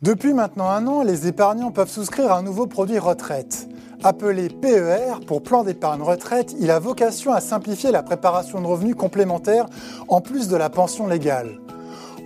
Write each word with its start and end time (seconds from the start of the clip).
Depuis 0.00 0.32
maintenant 0.32 0.70
un 0.70 0.86
an, 0.86 1.02
les 1.02 1.26
épargnants 1.26 1.72
peuvent 1.72 1.90
souscrire 1.90 2.30
à 2.30 2.38
un 2.38 2.42
nouveau 2.42 2.68
produit 2.68 3.00
retraite. 3.00 3.68
Appelé 4.04 4.48
PER 4.48 5.18
pour 5.26 5.42
plan 5.42 5.64
d'épargne 5.64 6.02
retraite, 6.02 6.54
il 6.60 6.70
a 6.70 6.78
vocation 6.78 7.32
à 7.32 7.40
simplifier 7.40 7.90
la 7.90 8.04
préparation 8.04 8.60
de 8.60 8.66
revenus 8.68 8.94
complémentaires 8.94 9.66
en 10.06 10.20
plus 10.20 10.46
de 10.46 10.56
la 10.56 10.70
pension 10.70 11.08
légale. 11.08 11.58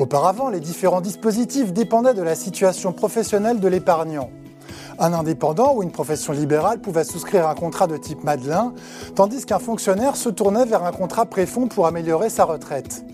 Auparavant, 0.00 0.48
les 0.48 0.58
différents 0.58 1.00
dispositifs 1.00 1.72
dépendaient 1.72 2.12
de 2.12 2.22
la 2.22 2.34
situation 2.34 2.92
professionnelle 2.92 3.60
de 3.60 3.68
l'épargnant. 3.68 4.30
Un 4.98 5.12
indépendant 5.12 5.76
ou 5.76 5.84
une 5.84 5.92
profession 5.92 6.32
libérale 6.32 6.80
pouvait 6.80 7.04
souscrire 7.04 7.46
un 7.46 7.54
contrat 7.54 7.86
de 7.86 7.96
type 7.96 8.24
Madelin, 8.24 8.74
tandis 9.14 9.46
qu'un 9.46 9.60
fonctionnaire 9.60 10.16
se 10.16 10.28
tournait 10.28 10.64
vers 10.64 10.82
un 10.82 10.92
contrat 10.92 11.24
préfond 11.24 11.68
pour 11.68 11.86
améliorer 11.86 12.30
sa 12.30 12.46
retraite. 12.46 13.04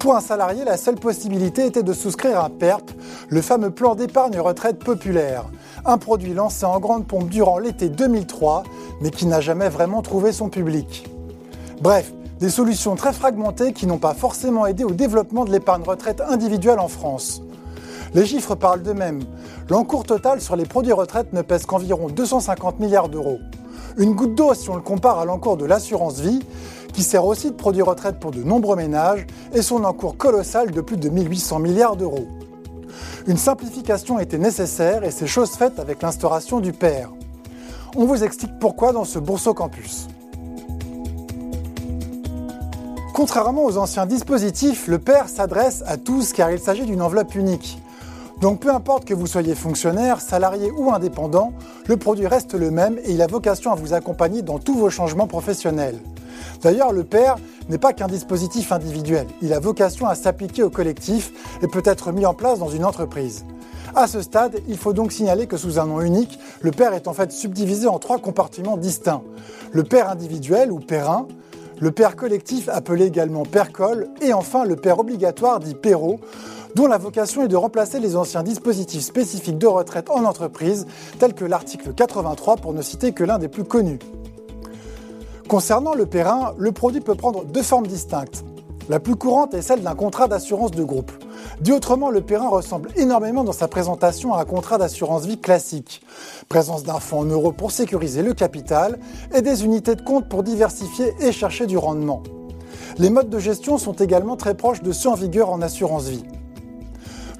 Pour 0.00 0.16
un 0.16 0.22
salarié, 0.22 0.64
la 0.64 0.78
seule 0.78 0.94
possibilité 0.94 1.66
était 1.66 1.82
de 1.82 1.92
souscrire 1.92 2.42
un 2.42 2.48
PERP, 2.48 2.90
le 3.28 3.42
fameux 3.42 3.68
plan 3.68 3.94
d'épargne 3.94 4.40
retraite 4.40 4.78
populaire, 4.78 5.44
un 5.84 5.98
produit 5.98 6.32
lancé 6.32 6.64
en 6.64 6.80
grande 6.80 7.06
pompe 7.06 7.28
durant 7.28 7.58
l'été 7.58 7.90
2003, 7.90 8.62
mais 9.02 9.10
qui 9.10 9.26
n'a 9.26 9.42
jamais 9.42 9.68
vraiment 9.68 10.00
trouvé 10.00 10.32
son 10.32 10.48
public. 10.48 11.06
Bref, 11.82 12.14
des 12.38 12.48
solutions 12.48 12.96
très 12.96 13.12
fragmentées 13.12 13.74
qui 13.74 13.86
n'ont 13.86 13.98
pas 13.98 14.14
forcément 14.14 14.64
aidé 14.64 14.84
au 14.84 14.92
développement 14.92 15.44
de 15.44 15.52
l'épargne 15.52 15.82
retraite 15.82 16.22
individuelle 16.26 16.78
en 16.78 16.88
France. 16.88 17.42
Les 18.14 18.24
chiffres 18.24 18.54
parlent 18.54 18.82
d'eux-mêmes. 18.82 19.22
L'encours 19.68 20.04
total 20.04 20.40
sur 20.40 20.56
les 20.56 20.64
produits 20.64 20.92
retraite 20.92 21.34
ne 21.34 21.42
pèse 21.42 21.66
qu'environ 21.66 22.08
250 22.08 22.80
milliards 22.80 23.10
d'euros. 23.10 23.38
Une 23.98 24.14
goutte 24.14 24.34
d'eau 24.34 24.54
si 24.54 24.70
on 24.70 24.76
le 24.76 24.80
compare 24.80 25.18
à 25.18 25.26
l'encours 25.26 25.58
de 25.58 25.66
l'assurance 25.66 26.20
vie, 26.20 26.40
qui 26.92 27.02
sert 27.02 27.24
aussi 27.24 27.50
de 27.50 27.56
produit 27.56 27.82
retraite 27.82 28.18
pour 28.18 28.30
de 28.30 28.42
nombreux 28.42 28.76
ménages, 28.76 29.26
et 29.52 29.62
son 29.62 29.84
encours 29.84 30.16
colossal 30.16 30.70
de 30.70 30.80
plus 30.80 30.96
de 30.96 31.08
1800 31.08 31.58
milliards 31.58 31.96
d'euros. 31.96 32.26
Une 33.26 33.36
simplification 33.36 34.18
était 34.18 34.38
nécessaire 34.38 35.04
et 35.04 35.10
c'est 35.10 35.26
chose 35.26 35.50
faite 35.50 35.78
avec 35.78 36.02
l'instauration 36.02 36.60
du 36.60 36.72
PER. 36.72 37.06
On 37.96 38.04
vous 38.04 38.24
explique 38.24 38.58
pourquoi 38.60 38.92
dans 38.92 39.04
ce 39.04 39.18
Bourseau 39.18 39.52
Campus. 39.52 40.08
Contrairement 43.12 43.64
aux 43.64 43.76
anciens 43.76 44.06
dispositifs, 44.06 44.86
le 44.86 44.98
PER 44.98 45.24
s'adresse 45.26 45.82
à 45.86 45.96
tous 45.96 46.32
car 46.32 46.50
il 46.50 46.58
s'agit 46.58 46.86
d'une 46.86 47.02
enveloppe 47.02 47.34
unique. 47.34 47.78
Donc 48.40 48.60
peu 48.60 48.70
importe 48.70 49.04
que 49.04 49.12
vous 49.12 49.26
soyez 49.26 49.54
fonctionnaire, 49.54 50.20
salarié 50.22 50.70
ou 50.70 50.90
indépendant, 50.90 51.52
le 51.86 51.98
produit 51.98 52.26
reste 52.26 52.54
le 52.54 52.70
même 52.70 52.98
et 53.04 53.12
il 53.12 53.20
a 53.20 53.26
vocation 53.26 53.72
à 53.72 53.74
vous 53.74 53.92
accompagner 53.92 54.40
dans 54.40 54.58
tous 54.58 54.74
vos 54.74 54.88
changements 54.88 55.26
professionnels. 55.26 56.00
D'ailleurs, 56.62 56.92
le 56.92 57.04
PER 57.04 57.34
n'est 57.68 57.78
pas 57.78 57.92
qu'un 57.92 58.06
dispositif 58.06 58.72
individuel, 58.72 59.26
il 59.42 59.52
a 59.52 59.60
vocation 59.60 60.06
à 60.06 60.14
s'appliquer 60.14 60.62
au 60.62 60.70
collectif 60.70 61.32
et 61.62 61.68
peut 61.68 61.82
être 61.84 62.12
mis 62.12 62.26
en 62.26 62.34
place 62.34 62.58
dans 62.58 62.68
une 62.68 62.84
entreprise. 62.84 63.44
À 63.94 64.06
ce 64.06 64.22
stade, 64.22 64.60
il 64.68 64.76
faut 64.76 64.92
donc 64.92 65.10
signaler 65.10 65.46
que 65.46 65.56
sous 65.56 65.78
un 65.78 65.86
nom 65.86 66.00
unique, 66.00 66.38
le 66.60 66.70
PER 66.70 66.90
est 66.94 67.08
en 67.08 67.12
fait 67.12 67.32
subdivisé 67.32 67.88
en 67.88 67.98
trois 67.98 68.18
compartiments 68.18 68.76
distincts. 68.76 69.22
Le 69.72 69.82
PER 69.82 70.02
individuel 70.02 70.70
ou 70.70 70.78
PER1, 70.78 71.26
le 71.80 71.90
PER 71.90 72.14
collectif 72.16 72.68
appelé 72.68 73.06
également 73.06 73.44
PERCOL 73.44 74.08
et 74.20 74.32
enfin 74.32 74.64
le 74.64 74.76
PER 74.76 74.94
obligatoire 74.98 75.60
dit 75.60 75.74
PERO 75.74 76.20
dont 76.74 76.86
la 76.86 76.98
vocation 76.98 77.42
est 77.42 77.48
de 77.48 77.56
remplacer 77.56 77.98
les 77.98 78.16
anciens 78.16 78.42
dispositifs 78.42 79.02
spécifiques 79.02 79.58
de 79.58 79.66
retraite 79.66 80.10
en 80.10 80.24
entreprise, 80.24 80.86
tels 81.18 81.34
que 81.34 81.44
l'article 81.44 81.92
83 81.94 82.56
pour 82.56 82.72
ne 82.72 82.82
citer 82.82 83.12
que 83.12 83.24
l'un 83.24 83.38
des 83.38 83.48
plus 83.48 83.64
connus. 83.64 83.98
Concernant 85.50 85.94
le 85.94 86.06
PER1, 86.06 86.54
le 86.58 86.70
produit 86.70 87.00
peut 87.00 87.16
prendre 87.16 87.44
deux 87.44 87.64
formes 87.64 87.88
distinctes. 87.88 88.44
La 88.88 89.00
plus 89.00 89.16
courante 89.16 89.52
est 89.52 89.62
celle 89.62 89.82
d'un 89.82 89.96
contrat 89.96 90.28
d'assurance 90.28 90.70
de 90.70 90.84
groupe. 90.84 91.10
Dit 91.60 91.72
autrement, 91.72 92.10
le 92.10 92.20
PER1 92.20 92.50
ressemble 92.50 92.90
énormément 92.94 93.42
dans 93.42 93.50
sa 93.50 93.66
présentation 93.66 94.32
à 94.32 94.42
un 94.42 94.44
contrat 94.44 94.78
d'assurance 94.78 95.26
vie 95.26 95.40
classique. 95.40 96.02
Présence 96.48 96.84
d'un 96.84 97.00
fonds 97.00 97.22
en 97.22 97.24
euros 97.24 97.50
pour 97.50 97.72
sécuriser 97.72 98.22
le 98.22 98.32
capital 98.32 99.00
et 99.34 99.42
des 99.42 99.64
unités 99.64 99.96
de 99.96 100.02
compte 100.02 100.28
pour 100.28 100.44
diversifier 100.44 101.14
et 101.18 101.32
chercher 101.32 101.66
du 101.66 101.76
rendement. 101.76 102.22
Les 102.98 103.10
modes 103.10 103.28
de 103.28 103.38
gestion 103.40 103.76
sont 103.76 103.94
également 103.94 104.36
très 104.36 104.54
proches 104.54 104.82
de 104.82 104.92
ceux 104.92 105.08
en 105.08 105.14
vigueur 105.14 105.50
en 105.50 105.62
assurance 105.62 106.04
vie. 106.04 106.24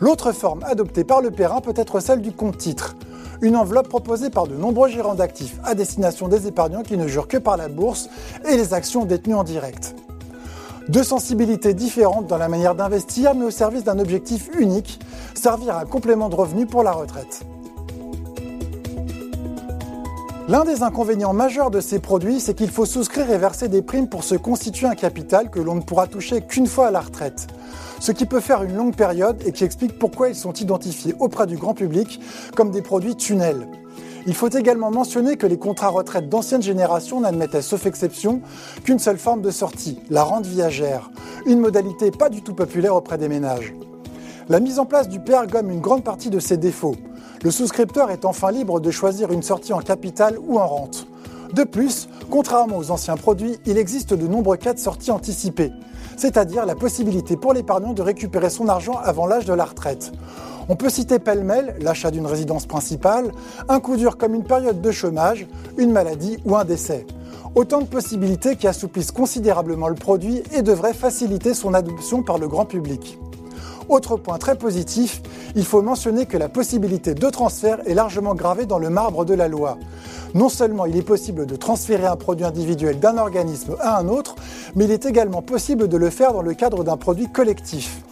L'autre 0.00 0.32
forme 0.32 0.64
adoptée 0.64 1.04
par 1.04 1.22
le 1.22 1.30
PER1 1.30 1.62
peut 1.62 1.74
être 1.76 2.00
celle 2.00 2.22
du 2.22 2.32
compte 2.32 2.58
titre 2.58 2.96
une 3.42 3.56
enveloppe 3.56 3.88
proposée 3.88 4.30
par 4.30 4.46
de 4.46 4.54
nombreux 4.54 4.88
gérants 4.88 5.14
d'actifs 5.14 5.58
à 5.64 5.74
destination 5.74 6.28
des 6.28 6.46
épargnants 6.46 6.82
qui 6.82 6.96
ne 6.96 7.06
jurent 7.06 7.28
que 7.28 7.36
par 7.36 7.56
la 7.56 7.68
bourse 7.68 8.08
et 8.48 8.56
les 8.56 8.74
actions 8.74 9.04
détenues 9.04 9.34
en 9.34 9.44
direct. 9.44 9.94
Deux 10.88 11.04
sensibilités 11.04 11.72
différentes 11.72 12.26
dans 12.26 12.38
la 12.38 12.48
manière 12.48 12.74
d'investir, 12.74 13.34
mais 13.34 13.44
au 13.44 13.50
service 13.50 13.84
d'un 13.84 13.98
objectif 13.98 14.50
unique, 14.58 15.00
servir 15.34 15.76
un 15.76 15.84
complément 15.84 16.28
de 16.28 16.34
revenu 16.34 16.66
pour 16.66 16.82
la 16.82 16.92
retraite. 16.92 17.44
L'un 20.48 20.64
des 20.64 20.82
inconvénients 20.82 21.32
majeurs 21.32 21.70
de 21.70 21.80
ces 21.80 22.00
produits, 22.00 22.40
c'est 22.40 22.54
qu'il 22.54 22.70
faut 22.70 22.86
souscrire 22.86 23.30
et 23.30 23.38
verser 23.38 23.68
des 23.68 23.82
primes 23.82 24.08
pour 24.08 24.24
se 24.24 24.34
constituer 24.34 24.88
un 24.88 24.96
capital 24.96 25.48
que 25.48 25.60
l'on 25.60 25.76
ne 25.76 25.80
pourra 25.80 26.08
toucher 26.08 26.40
qu'une 26.40 26.66
fois 26.66 26.88
à 26.88 26.90
la 26.90 27.00
retraite 27.00 27.46
ce 28.00 28.12
qui 28.12 28.26
peut 28.26 28.40
faire 28.40 28.62
une 28.62 28.74
longue 28.74 28.96
période 28.96 29.40
et 29.46 29.52
qui 29.52 29.62
explique 29.62 29.98
pourquoi 29.98 30.30
ils 30.30 30.34
sont 30.34 30.54
identifiés 30.54 31.14
auprès 31.20 31.46
du 31.46 31.56
grand 31.56 31.74
public 31.74 32.18
comme 32.56 32.70
des 32.70 32.82
produits 32.82 33.14
tunnels. 33.14 33.68
Il 34.26 34.34
faut 34.34 34.48
également 34.48 34.90
mentionner 34.90 35.36
que 35.36 35.46
les 35.46 35.58
contrats 35.58 35.88
retraite 35.88 36.28
d'ancienne 36.28 36.62
génération 36.62 37.20
n'admettaient, 37.20 37.62
sauf 37.62 37.86
exception, 37.86 38.40
qu'une 38.84 38.98
seule 38.98 39.18
forme 39.18 39.42
de 39.42 39.50
sortie, 39.50 40.00
la 40.10 40.24
rente 40.24 40.46
viagère, 40.46 41.10
une 41.46 41.60
modalité 41.60 42.10
pas 42.10 42.28
du 42.28 42.42
tout 42.42 42.54
populaire 42.54 42.96
auprès 42.96 43.18
des 43.18 43.28
ménages. 43.28 43.74
La 44.48 44.60
mise 44.60 44.78
en 44.78 44.86
place 44.86 45.08
du 45.08 45.20
PR 45.20 45.46
gomme 45.46 45.70
une 45.70 45.80
grande 45.80 46.04
partie 46.04 46.30
de 46.30 46.40
ses 46.40 46.56
défauts. 46.56 46.96
Le 47.42 47.50
souscripteur 47.50 48.10
est 48.10 48.24
enfin 48.24 48.50
libre 48.50 48.80
de 48.80 48.90
choisir 48.90 49.30
une 49.30 49.42
sortie 49.42 49.72
en 49.72 49.80
capital 49.80 50.38
ou 50.38 50.58
en 50.58 50.66
rente. 50.66 51.06
De 51.54 51.64
plus, 51.64 52.08
contrairement 52.30 52.78
aux 52.78 52.90
anciens 52.90 53.16
produits, 53.16 53.58
il 53.66 53.78
existe 53.78 54.12
de 54.12 54.26
nombreux 54.26 54.56
cas 54.56 54.74
de 54.74 54.78
sortie 54.78 55.10
anticipée 55.10 55.72
c'est-à-dire 56.16 56.66
la 56.66 56.74
possibilité 56.74 57.36
pour 57.36 57.52
l'épargnant 57.52 57.92
de 57.92 58.02
récupérer 58.02 58.50
son 58.50 58.68
argent 58.68 58.98
avant 59.02 59.26
l'âge 59.26 59.44
de 59.44 59.54
la 59.54 59.64
retraite. 59.64 60.12
On 60.68 60.76
peut 60.76 60.90
citer 60.90 61.18
pêle-mêle 61.18 61.76
l'achat 61.80 62.10
d'une 62.10 62.26
résidence 62.26 62.66
principale, 62.66 63.32
un 63.68 63.80
coup 63.80 63.96
dur 63.96 64.16
comme 64.16 64.34
une 64.34 64.44
période 64.44 64.80
de 64.80 64.90
chômage, 64.92 65.46
une 65.78 65.90
maladie 65.90 66.38
ou 66.44 66.56
un 66.56 66.64
décès. 66.64 67.06
Autant 67.56 67.80
de 67.80 67.86
possibilités 67.86 68.54
qui 68.54 68.68
assouplissent 68.68 69.10
considérablement 69.10 69.88
le 69.88 69.96
produit 69.96 70.42
et 70.52 70.62
devraient 70.62 70.94
faciliter 70.94 71.54
son 71.54 71.74
adoption 71.74 72.22
par 72.22 72.38
le 72.38 72.46
grand 72.46 72.66
public. 72.66 73.18
Autre 73.88 74.16
point 74.16 74.38
très 74.38 74.56
positif, 74.56 75.20
il 75.56 75.64
faut 75.64 75.82
mentionner 75.82 76.26
que 76.26 76.36
la 76.36 76.48
possibilité 76.48 77.12
de 77.12 77.28
transfert 77.28 77.78
est 77.86 77.94
largement 77.94 78.36
gravée 78.36 78.66
dans 78.66 78.78
le 78.78 78.88
marbre 78.88 79.24
de 79.24 79.34
la 79.34 79.48
loi. 79.48 79.78
Non 80.34 80.48
seulement 80.48 80.86
il 80.86 80.96
est 80.96 81.02
possible 81.02 81.46
de 81.46 81.56
transférer 81.56 82.06
un 82.06 82.16
produit 82.16 82.44
individuel 82.44 83.00
d'un 83.00 83.18
organisme 83.18 83.76
à 83.80 83.98
un 83.98 84.08
autre, 84.08 84.36
mais 84.76 84.84
il 84.84 84.90
est 84.90 85.06
également 85.06 85.42
possible 85.42 85.88
de 85.88 85.96
le 85.96 86.10
faire 86.10 86.32
dans 86.32 86.42
le 86.42 86.54
cadre 86.54 86.84
d'un 86.84 86.96
produit 86.96 87.28
collectif. 87.28 88.02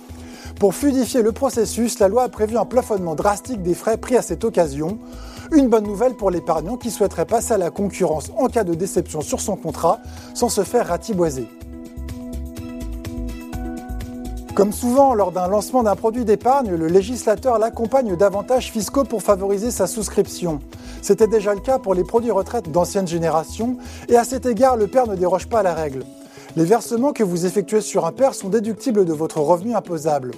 Pour 0.59 0.75
fluidifier 0.75 1.23
le 1.23 1.31
processus, 1.31 2.01
la 2.01 2.09
loi 2.09 2.25
a 2.25 2.29
prévu 2.29 2.59
un 2.59 2.65
plafonnement 2.65 3.15
drastique 3.15 3.63
des 3.63 3.75
frais 3.75 3.97
pris 3.97 4.17
à 4.17 4.23
cette 4.23 4.45
occasion. 4.45 4.99
Une 5.53 5.69
bonne 5.69 5.85
nouvelle 5.85 6.15
pour 6.15 6.31
l'épargnant 6.31 6.77
qui 6.77 6.91
souhaiterait 6.91 7.27
passer 7.27 7.55
à 7.55 7.59
la 7.59 7.71
concurrence 7.71 8.33
en 8.37 8.49
cas 8.49 8.65
de 8.65 8.75
déception 8.75 9.21
sur 9.21 9.41
son 9.41 9.57
contrat 9.57 10.01
sans 10.35 10.49
se 10.49 10.65
faire 10.65 10.89
ratiboiser. 10.89 11.47
Comme 14.59 14.73
souvent 14.73 15.15
lors 15.15 15.31
d'un 15.31 15.47
lancement 15.47 15.85
d'un 15.85 15.95
produit 15.95 16.25
d'épargne, 16.25 16.73
le 16.75 16.89
législateur 16.89 17.61
l'accompagne 17.61 18.17
d'avantages 18.17 18.73
fiscaux 18.73 19.05
pour 19.05 19.23
favoriser 19.23 19.71
sa 19.71 19.87
souscription. 19.87 20.59
C'était 21.01 21.29
déjà 21.29 21.55
le 21.55 21.61
cas 21.61 21.79
pour 21.79 21.95
les 21.95 22.03
produits 22.03 22.33
retraite 22.33 22.69
d'ancienne 22.69 23.07
génération, 23.07 23.77
et 24.09 24.17
à 24.17 24.25
cet 24.25 24.47
égard, 24.47 24.77
le 24.77 24.89
père 24.89 25.07
ne 25.07 25.15
déroge 25.15 25.47
pas 25.47 25.61
à 25.61 25.63
la 25.63 25.75
règle. 25.75 26.03
Les 26.57 26.65
versements 26.65 27.13
que 27.13 27.23
vous 27.23 27.47
effectuez 27.47 27.81
sur 27.81 28.05
un 28.05 28.11
père 28.11 28.35
sont 28.35 28.49
déductibles 28.49 29.05
de 29.05 29.13
votre 29.13 29.41
revenu 29.41 29.77
imposable. 29.77 30.33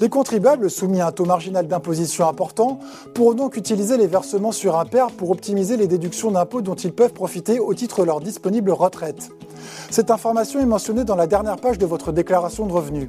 Les 0.00 0.08
contribuables 0.08 0.70
soumis 0.70 1.00
à 1.00 1.08
un 1.08 1.10
taux 1.10 1.24
marginal 1.24 1.66
d'imposition 1.66 2.28
important 2.28 2.78
pourront 3.12 3.34
donc 3.34 3.56
utiliser 3.56 3.96
les 3.96 4.06
versements 4.06 4.52
sur 4.52 4.78
un 4.78 4.84
père 4.84 5.08
pour 5.08 5.30
optimiser 5.30 5.76
les 5.76 5.88
déductions 5.88 6.30
d'impôts 6.30 6.62
dont 6.62 6.76
ils 6.76 6.92
peuvent 6.92 7.12
profiter 7.12 7.58
au 7.58 7.74
titre 7.74 8.02
de 8.02 8.06
leur 8.06 8.20
disponible 8.20 8.70
retraite. 8.70 9.30
Cette 9.90 10.12
information 10.12 10.60
est 10.60 10.66
mentionnée 10.66 11.02
dans 11.02 11.16
la 11.16 11.26
dernière 11.26 11.56
page 11.56 11.78
de 11.78 11.86
votre 11.86 12.12
déclaration 12.12 12.64
de 12.64 12.72
revenus. 12.72 13.08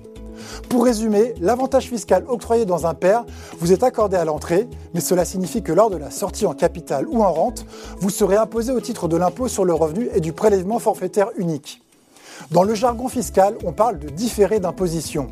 Pour 0.70 0.86
résumer, 0.86 1.34
l'avantage 1.42 1.88
fiscal 1.88 2.24
octroyé 2.28 2.66
dans 2.66 2.86
un 2.86 2.94
pair 2.94 3.26
vous 3.60 3.72
est 3.72 3.84
accordé 3.84 4.18
à 4.18 4.26
l'entrée, 4.26 4.68
mais 4.94 5.02
cela 5.02 5.26
signifie 5.26 5.64
que 5.64 5.72
lors 5.72 5.90
de 5.90 5.98
la 5.98 6.12
sortie 6.12 6.46
en 6.46 6.54
capital 6.54 7.08
ou 7.08 7.24
en 7.24 7.32
rente, 7.32 7.66
vous 8.00 8.10
serez 8.10 8.38
imposé 8.38 8.72
au 8.72 8.80
titre 8.80 9.08
de 9.08 9.18
l'impôt 9.18 9.48
sur 9.48 9.66
le 9.66 9.74
revenu 9.74 10.10
et 10.14 10.20
du 10.20 10.34
prélèvement 10.34 10.80
forfaitaire 10.80 11.30
unique. 11.38 11.82
Dans 12.52 12.64
le 12.64 12.74
jargon 12.74 13.08
fiscal, 13.08 13.56
on 13.66 13.74
parle 13.74 14.00
de 14.00 14.10
différé 14.10 14.60
d'imposition. 14.60 15.28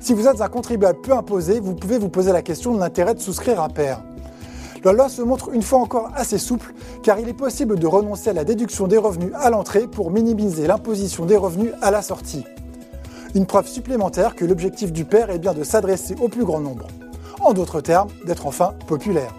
Si 0.00 0.14
vous 0.14 0.26
êtes 0.26 0.40
un 0.40 0.48
contribuable 0.48 1.00
peu 1.02 1.12
imposé, 1.12 1.60
vous 1.60 1.74
pouvez 1.74 1.98
vous 1.98 2.08
poser 2.08 2.32
la 2.32 2.42
question 2.42 2.74
de 2.74 2.80
l'intérêt 2.80 3.14
de 3.14 3.20
souscrire 3.20 3.60
un 3.60 3.68
pair. 3.68 4.02
La 4.82 4.92
loi 4.92 5.10
se 5.10 5.20
montre 5.20 5.50
une 5.52 5.60
fois 5.60 5.78
encore 5.78 6.10
assez 6.14 6.38
souple 6.38 6.72
car 7.02 7.18
il 7.18 7.28
est 7.28 7.34
possible 7.34 7.78
de 7.78 7.86
renoncer 7.86 8.30
à 8.30 8.32
la 8.32 8.44
déduction 8.44 8.86
des 8.88 8.96
revenus 8.96 9.32
à 9.34 9.50
l'entrée 9.50 9.86
pour 9.86 10.10
minimiser 10.10 10.66
l'imposition 10.66 11.26
des 11.26 11.36
revenus 11.36 11.72
à 11.82 11.90
la 11.90 12.00
sortie. 12.00 12.46
Une 13.34 13.46
preuve 13.46 13.68
supplémentaire 13.68 14.34
que 14.34 14.44
l'objectif 14.44 14.92
du 14.92 15.04
père 15.04 15.30
est 15.30 15.38
bien 15.38 15.54
de 15.54 15.62
s'adresser 15.62 16.16
au 16.20 16.28
plus 16.28 16.44
grand 16.44 16.60
nombre. 16.60 16.88
en 17.40 17.52
d'autres 17.52 17.80
termes, 17.80 18.08
d'être 18.26 18.46
enfin 18.46 18.74
populaire. 18.86 19.32